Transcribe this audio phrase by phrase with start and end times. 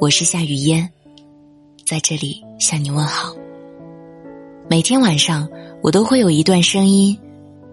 [0.00, 0.88] 我是夏雨嫣，
[1.84, 3.34] 在这里向你问好。
[4.68, 5.48] 每天晚上，
[5.82, 7.18] 我都会有一段声音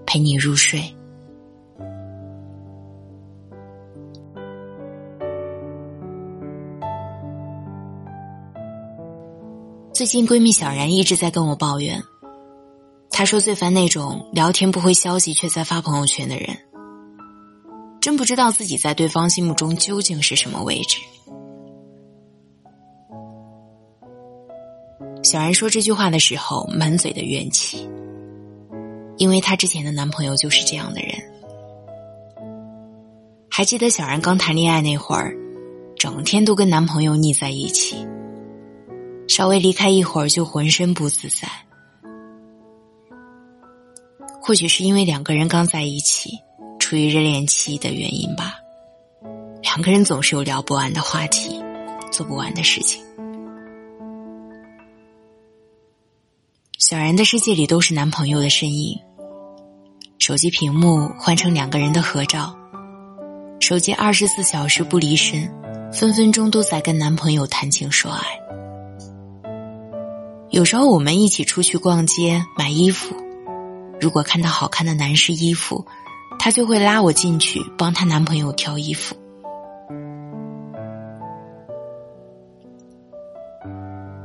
[0.06, 0.82] 陪你入睡。
[9.94, 12.02] 最近闺蜜小然一直在跟我抱怨，
[13.12, 16.58] 她说最烦那种聊天不回消息却在发朋友圈的人，
[18.04, 20.98] 真不知道自己在对方心目中究竟是什么位置。
[25.24, 27.90] 小然说这句话的时候，满嘴的怨气，
[29.16, 31.12] 因为她之前的男朋友就是这样的人。
[33.50, 35.34] 还记得小然刚谈恋爱那会儿，
[35.96, 38.06] 整天都跟男朋友腻在一起。
[39.30, 41.48] 稍微离开一会儿就浑身不自在，
[44.42, 46.38] 或许是因为两个人刚在一起，
[46.84, 48.56] 处于热恋期的原因吧。
[49.62, 51.58] 两个人总是有聊不完的话题，
[52.12, 53.02] 做不完的事情。
[56.78, 59.00] 小然的世界里都是男朋友的身影，
[60.20, 62.54] 手机屏幕换成两个人的合照，
[63.62, 65.50] 手机二十四小时不离身，
[65.94, 68.22] 分分钟都在跟男朋友谈情说爱。
[70.50, 73.16] 有时候我们一起出去逛街买衣服，
[74.02, 75.88] 如果看到好看的男士衣服，
[76.44, 79.16] 她就会拉我进去帮她男朋友挑衣服。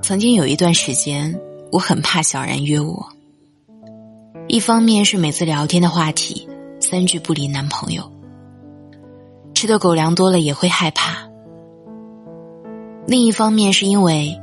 [0.02, 3.08] 曾经有一段时间，我很怕小然约我，
[4.48, 6.48] 一方面是每次聊天的话题
[6.80, 8.10] 三句不离男朋友，
[9.54, 11.30] 吃的狗粮多了也会害怕；
[13.06, 14.36] 另一方面是因为。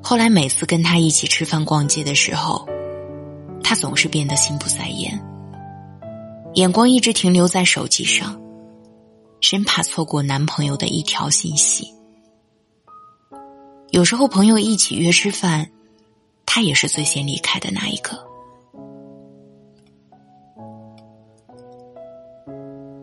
[0.00, 2.64] 后来每次跟他一起吃饭逛街的时候，
[3.64, 5.20] 他总是变得心不在焉，
[6.58, 8.36] 眼光一直停留在手机上，
[9.40, 11.86] 生怕错过男朋友的一条信息。
[13.90, 15.70] 有时候朋友一起约吃饭，
[16.44, 18.18] 他也是最先离开的那一个。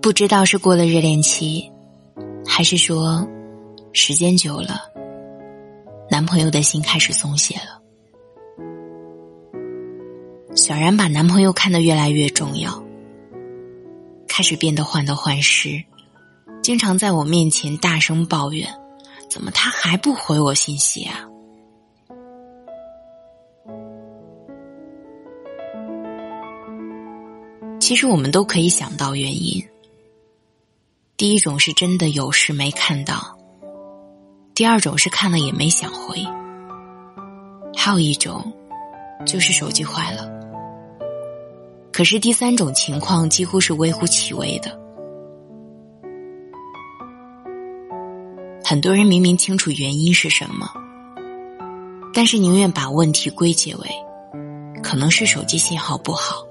[0.02, 1.72] 不知道是过了热恋期，
[2.46, 3.25] 还是说
[3.94, 4.81] 时间久了。
[6.12, 7.81] 男朋友的心开始松懈了，
[10.58, 12.84] 小然把男朋友看得越来越重要，
[14.35, 15.81] 开始变得患得患失，
[16.62, 18.68] 经常在我面前大声抱怨
[19.31, 21.23] ：“怎么他还不回我信息啊？”
[27.79, 29.66] 其实我们都可以想到原因，
[31.16, 33.40] 第一种是真的有事没看到。
[34.53, 36.22] 第二种是看了也没想回，
[37.73, 38.52] 还有一种
[39.25, 40.34] 就是手机坏了。
[41.95, 44.69] 可是第三种情况几乎是微乎其微的。
[48.66, 50.69] 很多人明明清楚原因是什么，
[52.13, 53.89] 但是宁愿把问题归结为
[54.84, 56.45] 可能是手机信号不好，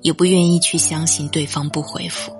[0.00, 2.32] 也不愿意去相信对方不回复。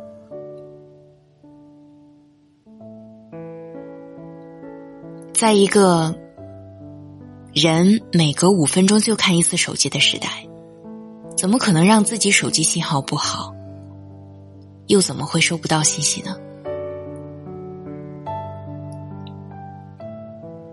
[5.34, 6.18] 在一个
[7.52, 10.44] 人每隔五分钟就看一次手机的时代，
[11.36, 13.54] 怎么可能让自己手机信号不好？
[14.86, 16.36] 又怎么会收不到信息呢？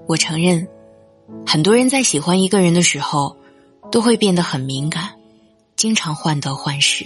[0.08, 0.68] 我承认，
[1.46, 3.38] 很多人在喜欢一个人的时候，
[3.92, 5.10] 都会变得很敏感，
[5.76, 7.06] 经常患得患失。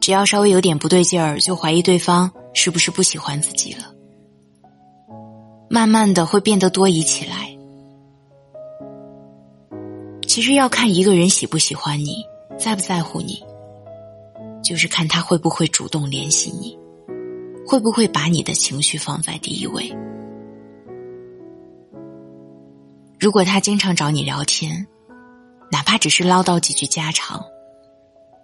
[0.00, 3.94] 只要稍微有点不对劲儿，就怀疑对方是不是不喜欢自己了。
[5.70, 7.57] 慢慢的会变得多疑起来。
[10.38, 12.24] 其实要看一个人喜不喜欢你，
[12.56, 13.42] 在不在乎你，
[14.62, 16.78] 就是看他会不会主动联系你，
[17.66, 19.92] 会不会把你的情绪放在第一位。
[23.18, 24.86] 如果他经常找你聊天，
[25.72, 27.44] 哪怕只是唠叨几句家常，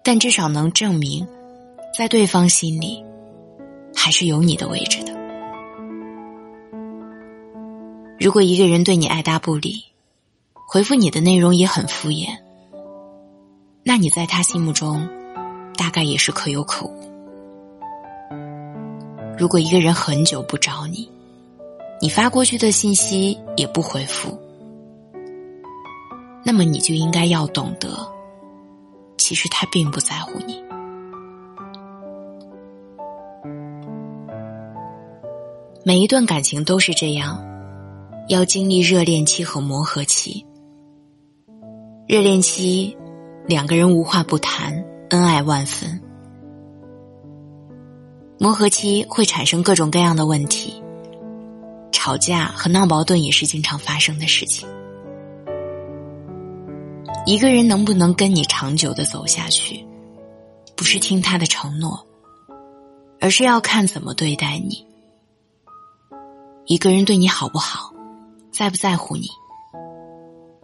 [0.02, 1.24] 但至少能证明，
[1.96, 3.04] 在对方心里，
[3.94, 5.12] 还是有你的位置的。
[8.18, 9.93] 如果一个人对你爱答不理，
[10.74, 12.36] 回复你的内容也很敷衍，
[13.84, 15.08] 那你在他心目中
[15.76, 16.92] 大概也是可有可无。
[19.38, 21.08] 如果一个人很久不找你，
[22.00, 24.36] 你发过去的信息也不回复，
[26.44, 27.90] 那么你就应该要懂得，
[29.16, 30.60] 其实他并不在乎你。
[35.84, 37.40] 每一段感情都是这样。
[38.28, 40.44] 要经历热恋期和磨合期。
[42.06, 42.94] 热恋期，
[43.46, 46.02] 两个人无话不谈，恩爱万分。
[48.38, 50.82] 磨合期会产生各种各样的问题，
[51.90, 54.68] 吵架和闹矛盾也是经常发生的事情。
[57.24, 59.82] 一个人能不能跟你长久的走下去，
[60.76, 62.06] 不是听他的承诺，
[63.18, 64.86] 而是要看怎么对待你。
[66.66, 67.94] 一个人对你好不好，
[68.52, 69.26] 在不在乎你，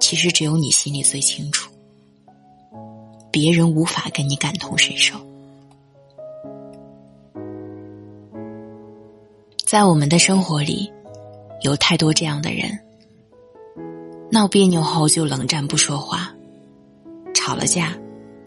[0.00, 1.70] 其实只有你心里最清楚，
[3.30, 5.20] 别人无法跟你感同身受。
[9.64, 10.90] 在我们的生活里，
[11.62, 12.76] 有太多这样的人，
[14.32, 16.34] 闹别扭后就冷战不说话。
[17.32, 17.96] 吵了架，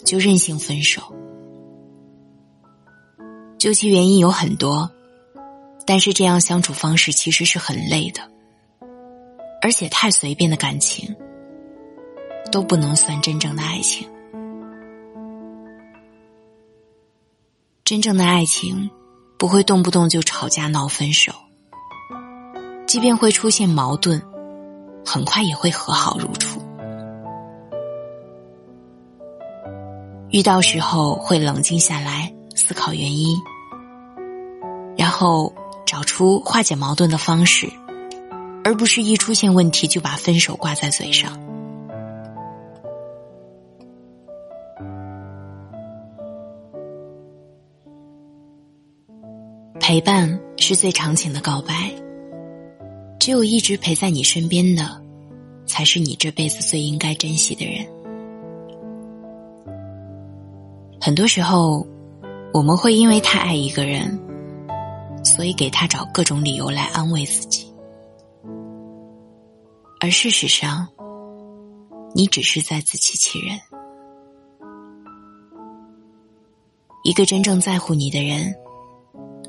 [0.04, 1.02] 就任性分手。
[3.58, 4.92] 究其原因有很多，
[5.86, 8.22] 但是这样相处方式其实是很累的，
[9.62, 11.16] 而且太随便的感情
[12.52, 14.08] 都不能算真正的爱情。
[17.84, 18.90] 真正的爱情
[19.38, 21.34] 不会动不动就吵架闹分手，
[22.88, 24.22] 即便会出现矛盾，
[25.06, 26.62] 很快也会和好如初。
[30.30, 33.38] 遇到时候会冷静下来思考原因，
[34.98, 35.54] 然后
[35.86, 37.70] 找出化解矛盾的方式，
[38.64, 41.38] 而不是一出现问题就把分手挂在嘴上。
[49.86, 51.94] 陪伴是最长情的告白，
[53.20, 55.04] 只有一直陪在你身边的，
[55.66, 57.86] 才是你这辈子最应该珍惜的人。
[61.02, 61.86] 很多时候，
[62.54, 64.18] 我们会因为太爱一个人，
[65.22, 67.70] 所以给他找各种理由来安慰自己，
[70.00, 70.88] 而事实上，
[72.16, 73.60] 你只是在自欺欺人。
[77.04, 78.56] 一个真正在乎你的人，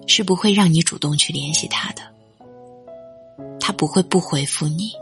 [0.06, 2.02] 是不会让你主动去联系他的，
[3.58, 4.92] 他不会不回复你，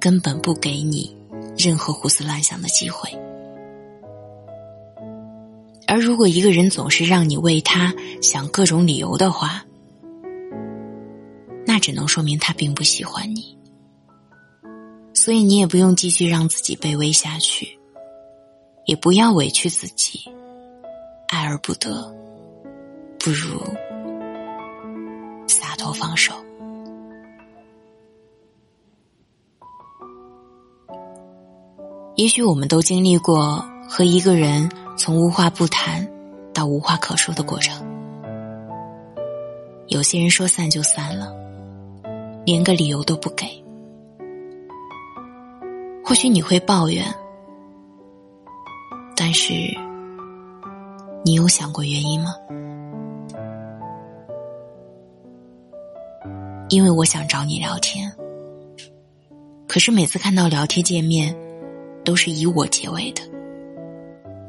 [0.00, 1.16] 根本不给你
[1.56, 3.10] 任何胡思乱想的机会。
[5.86, 9.64] 而如果一个人总是让你为他想各种理由的话，
[11.64, 13.56] 那只能说明他并不喜欢你。
[15.14, 17.78] 所以你也不用继续让自己卑微下去，
[18.84, 20.20] 也不要委屈自己，
[21.28, 22.14] 爱而不得，
[23.18, 23.60] 不如
[25.76, 26.32] 头放手。
[32.16, 34.68] 也许我们都经历过和一个人。
[34.98, 36.10] 从无话不谈
[36.54, 37.86] 到无话可说的过程，
[39.88, 41.30] 有些人说散就散了，
[42.46, 43.46] 连个理由都不给。
[46.02, 47.04] 或许你会抱怨，
[49.14, 49.52] 但是
[51.22, 52.34] 你有想过原因吗？
[56.68, 58.12] 因为我想找你聊天，
[59.68, 61.34] 可是每次看到聊天界面，
[62.04, 63.22] 都是以我结尾的。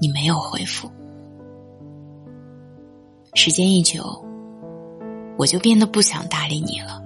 [0.02, 0.90] 你没有回复，
[3.36, 4.24] 时间一久，
[5.38, 7.04] 我就变得不想搭理你了。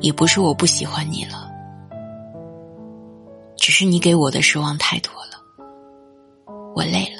[0.00, 1.50] 也不是我不喜欢你了，
[3.56, 5.42] 只是你给我的失望太多了，
[6.74, 7.19] 我累了。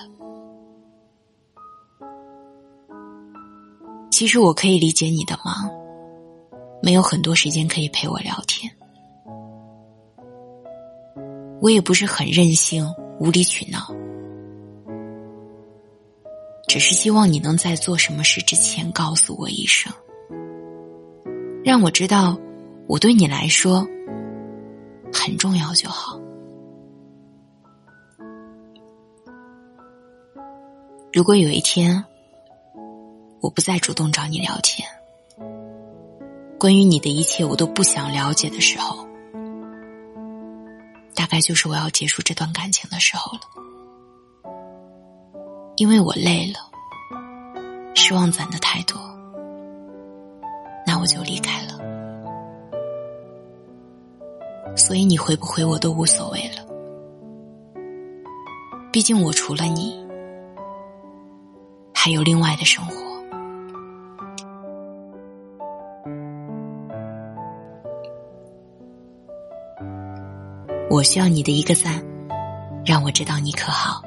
[4.20, 5.70] 其实我可以理解你的忙，
[6.82, 8.70] 没有很多时间可以陪我聊天。
[11.62, 12.86] 我也不是很任性、
[13.18, 13.78] 无理取闹，
[16.68, 19.90] 只是希望你能在做什么事之前告诉我一声，
[21.64, 22.38] 让我知道
[22.86, 23.88] 我对你来说
[25.10, 26.20] 很重要就好。
[31.10, 32.04] 如果有一天
[33.40, 34.86] 我不再主动找你聊天，
[36.58, 39.08] 关于你的一切我都不想了解的时候。
[41.14, 43.40] 大概就是我要结束这段感情的时候了，
[45.76, 46.60] 因为我累了，
[47.94, 49.00] 失望攒的太多，
[50.86, 51.78] 那我就离开了。
[54.76, 56.64] 所以你回不回我都无所谓了，
[58.92, 59.98] 毕竟我除了你，
[61.94, 63.09] 还有另外的生活。
[70.90, 72.04] 我需要你的一个赞
[72.84, 74.02] 让我知道你可好。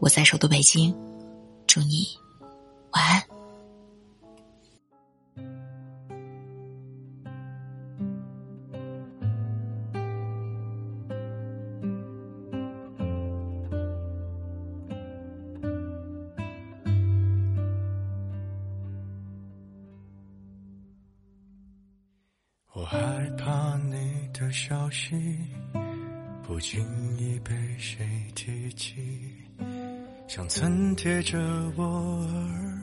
[0.00, 0.94] 我在首都北京
[1.66, 2.08] 祝你
[2.92, 3.22] 晚安。
[22.72, 22.98] 我害
[23.36, 23.69] 怕
[24.40, 25.14] 的消息
[26.42, 26.82] 不经
[27.18, 28.96] 意被谁提起，
[30.26, 31.38] 像曾贴着
[31.76, 32.78] 我耳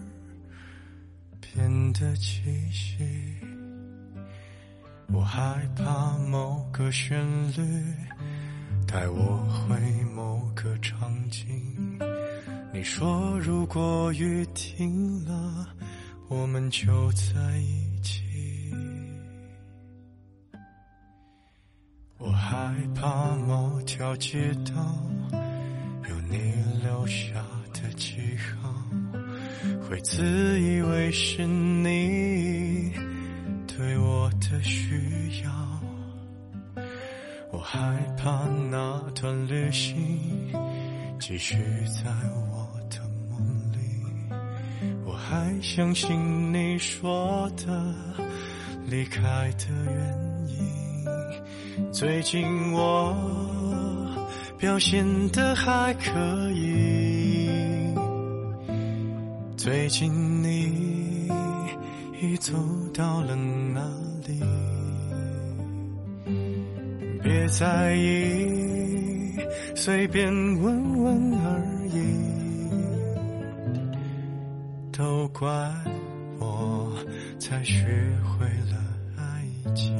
[1.41, 3.03] 边的气息。
[5.11, 7.19] 我害怕某个旋
[7.53, 7.83] 律
[8.87, 9.75] 带我回
[10.13, 11.43] 某个场景。
[12.71, 15.67] 你说如果雨停了，
[16.27, 17.96] 我们就在一起。
[22.49, 24.73] 害怕某条街道
[26.09, 26.37] 有你
[26.81, 28.15] 留下的记
[28.61, 28.73] 号，
[29.81, 32.93] 会自以为是你
[33.67, 34.95] 对我的需
[35.43, 35.51] 要。
[37.51, 39.97] 我害怕那段旅行
[41.19, 41.57] 继续
[42.01, 43.77] 在我的梦里，
[45.05, 47.93] 我还相信你说的
[48.89, 50.86] 离开的原因。
[51.91, 53.15] 最近我
[54.57, 56.11] 表现的还可
[56.51, 57.49] 以，
[59.55, 60.11] 最近
[60.43, 61.27] 你
[62.21, 62.53] 已走
[62.93, 63.81] 到了哪
[64.27, 64.39] 里？
[67.23, 69.35] 别在意，
[69.75, 71.99] 随便问问而已，
[74.91, 75.49] 都怪
[76.39, 76.93] 我
[77.39, 77.85] 才学
[78.23, 78.77] 会了
[79.17, 79.95] 爱情。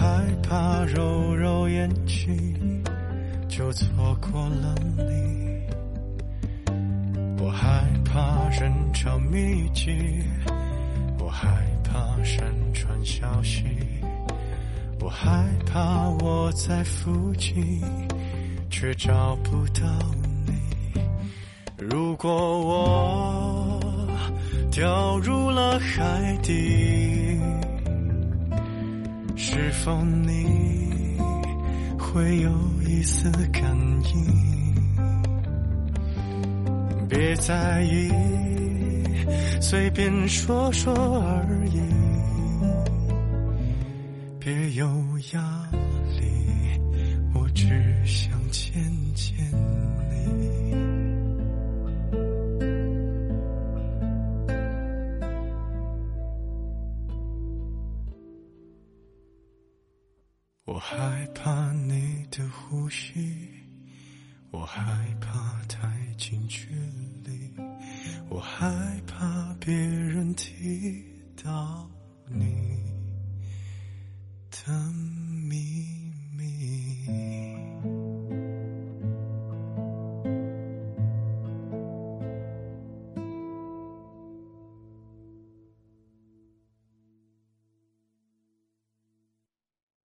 [0.00, 2.82] 害怕揉揉眼睛
[3.46, 5.60] 就错过了你，
[7.38, 10.24] 我害怕人潮密集，
[11.18, 11.50] 我害
[11.84, 12.42] 怕山
[12.72, 13.62] 川消息，
[15.00, 17.82] 我害怕我在附近
[18.70, 19.82] 却找不到
[20.46, 20.54] 你。
[21.76, 23.78] 如果我
[24.70, 27.38] 掉入了海底，
[29.52, 31.18] 是否你
[31.98, 32.50] 会有
[32.86, 33.62] 一丝感
[34.04, 34.24] 应？
[37.08, 38.12] 别在意，
[39.60, 41.80] 随便说说而已，
[44.38, 44.86] 别有
[45.32, 45.68] 压
[46.20, 46.80] 力，
[47.34, 47.66] 我只
[48.06, 48.72] 想见
[49.16, 50.09] 见你。
[61.34, 63.48] 怕你的呼吸，
[64.52, 64.82] 我害
[65.20, 66.68] 怕太近距
[67.24, 67.50] 离，
[68.28, 71.04] 我害怕别人听
[71.42, 71.89] 到。